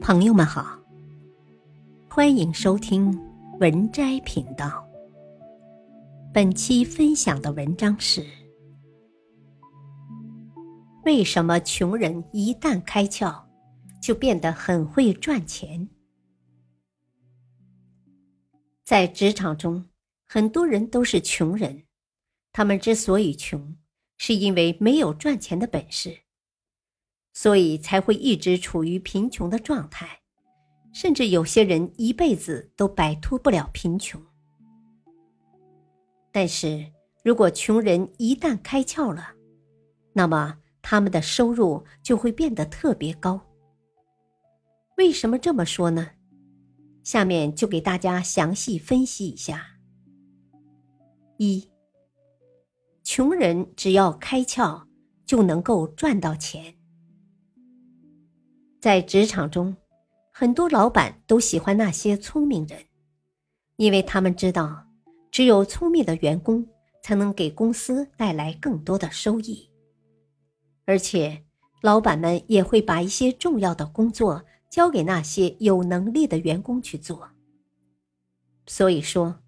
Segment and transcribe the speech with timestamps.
[0.00, 0.80] 朋友们好，
[2.08, 3.16] 欢迎收听
[3.60, 4.82] 文摘频道。
[6.32, 8.24] 本期分享的文章是：
[11.04, 13.44] 为什么穷人一旦开窍，
[14.00, 15.86] 就变得很会赚钱？
[18.82, 19.84] 在职场中，
[20.26, 21.84] 很多人都是穷人，
[22.52, 23.76] 他们之所以穷，
[24.16, 26.20] 是因为没有赚钱的本事。
[27.32, 30.20] 所以才会一直处于贫穷的状态，
[30.92, 34.20] 甚至有些人一辈子都摆脱不了贫穷。
[36.32, 36.92] 但是
[37.22, 39.34] 如果穷人一旦开窍了，
[40.12, 43.40] 那么他们的收入就会变得特别高。
[44.96, 46.10] 为什么这么说呢？
[47.02, 49.66] 下面就给大家详细分析一下。
[51.38, 51.70] 一，
[53.02, 54.84] 穷人只要开窍，
[55.24, 56.76] 就能够赚到钱。
[58.80, 59.76] 在职场中，
[60.32, 62.78] 很多老板都喜欢那些聪明人，
[63.76, 64.86] 因为他们知道，
[65.30, 66.66] 只有聪明的员工
[67.02, 69.68] 才能给公司带来更多的收益。
[70.86, 71.44] 而且，
[71.82, 77.28] 老板们也会把一些重要的工作交给那些有能力的员工去做。
[78.66, 79.40] 所以说，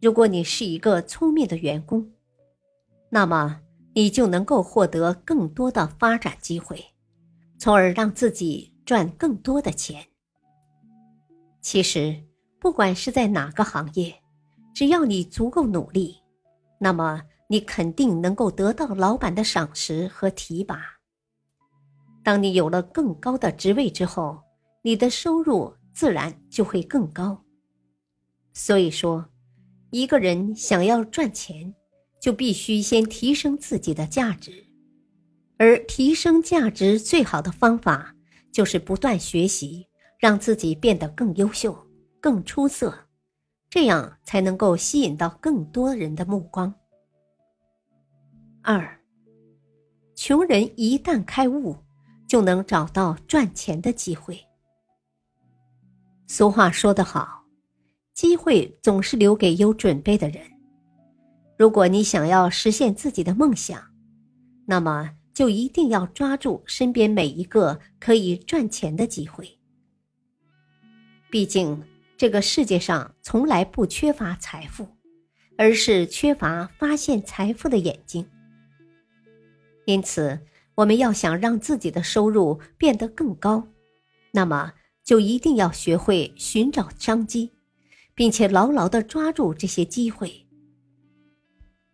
[0.00, 2.12] 如果你是一个聪明的员工，
[3.10, 3.60] 那么
[3.94, 6.84] 你就能够获得更多的发展机会。
[7.58, 10.06] 从而让自己赚更多的钱。
[11.60, 12.24] 其实，
[12.60, 14.14] 不管是在哪个行业，
[14.72, 16.16] 只要你足够努力，
[16.78, 20.80] 那么你肯定能够得到老板的赏识和提拔。
[22.22, 24.40] 当你有了更高的职位之后，
[24.82, 27.44] 你的收入自然就会更高。
[28.52, 29.28] 所以说，
[29.90, 31.74] 一个人想要赚钱，
[32.20, 34.67] 就必须先提升自己的价值。
[35.58, 38.14] 而提升价值最好的方法，
[38.52, 41.76] 就是不断学习，让自己变得更优秀、
[42.20, 42.96] 更出色，
[43.68, 46.72] 这样才能够吸引到更多人的目光。
[48.62, 49.00] 二，
[50.14, 51.76] 穷人一旦开悟，
[52.28, 54.38] 就能找到赚钱的机会。
[56.28, 57.44] 俗话说得好，
[58.14, 60.40] 机会总是留给有准备的人。
[61.58, 63.82] 如果你想要实现自己的梦想，
[64.64, 65.17] 那么。
[65.38, 69.56] 就一定要抓住身边每一个可以赚钱的机会。
[71.30, 71.80] 毕竟，
[72.16, 74.88] 这个世界上从来不缺乏财富，
[75.56, 78.28] 而是缺乏发现财富的眼睛。
[79.86, 80.40] 因此，
[80.74, 83.68] 我们要想让自己的收入变得更高，
[84.32, 84.72] 那么
[85.04, 87.52] 就一定要学会寻找商机，
[88.12, 90.48] 并且牢牢的抓住这些机会。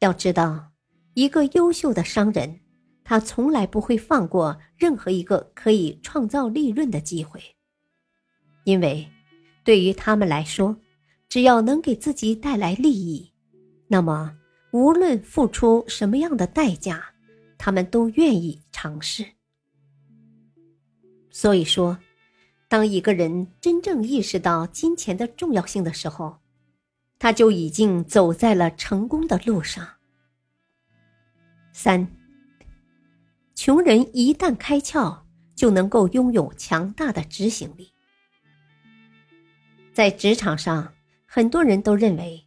[0.00, 0.72] 要知道，
[1.14, 2.60] 一个优秀的商人。
[3.10, 7.42] 他从来不会放过任何一个可以创造利润的机会，
[8.62, 9.04] 因为
[9.64, 10.76] 对于他们来说，
[11.28, 13.28] 只要能给自己带来利益，
[13.88, 14.38] 那么
[14.70, 17.04] 无论付出什么样的代价，
[17.58, 19.26] 他们都愿意尝试。
[21.32, 21.98] 所以说，
[22.68, 26.38] 当一个人真正意识到金钱的重要性的时候，
[27.18, 29.84] 他就已经走在了成功的路上。
[31.72, 32.06] 三。
[33.62, 35.18] 穷人一旦开窍，
[35.54, 37.92] 就能够拥有强大的执行力。
[39.92, 40.94] 在职场上，
[41.26, 42.42] 很多人都认为，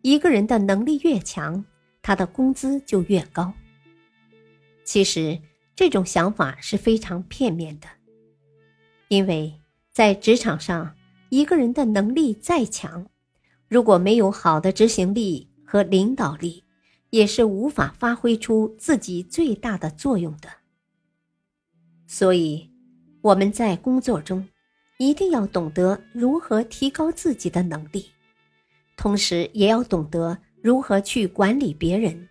[0.00, 1.62] 一个人的能力越强，
[2.00, 3.52] 他的工资就越高。
[4.84, 5.38] 其实，
[5.76, 7.86] 这种想法是非常片面的，
[9.08, 9.52] 因为
[9.92, 10.96] 在职场上，
[11.28, 13.06] 一个人的能力再强，
[13.68, 16.64] 如果没有好的执行力和领导力，
[17.14, 20.48] 也是无法发挥出自己最大的作用的。
[22.08, 22.68] 所以，
[23.20, 24.48] 我们在工作中
[24.98, 28.10] 一定要懂得如何提高自己的能力，
[28.96, 32.28] 同时也要懂得如何去管理别人。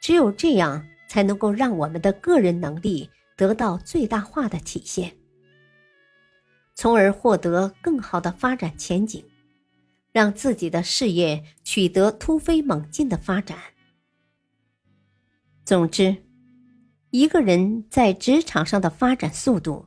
[0.00, 5.16] 只有这样，才能够让我们的个人能力得到最大化的体现，
[6.76, 9.24] 从而获得更好的发展前景。
[10.12, 13.58] 让自己的事业取得突飞猛进的发展。
[15.66, 16.16] 总之，
[17.10, 19.84] 一个人在职场上的发展速度，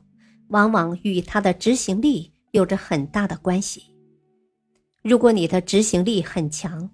[0.48, 3.84] 往往与他的执行力有着很大的关系。
[5.02, 6.90] 如果你的执行力很强，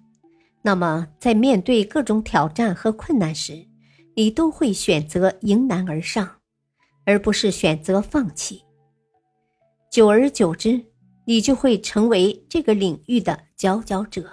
[0.61, 3.67] 那么在面对各种挑战和困难时，
[4.15, 6.37] 你都会选择迎难而上，
[7.03, 8.63] 而不是选择放弃。
[9.91, 10.81] 久而久之，
[11.25, 14.31] 你就会成为这个领域的佼佼者。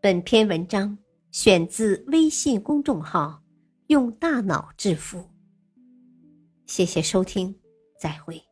[0.00, 0.96] 本篇文章
[1.30, 3.42] 选自微信公众号
[3.86, 5.30] 用大脑致富
[6.66, 7.54] 谢谢收听
[7.98, 8.50] 再会。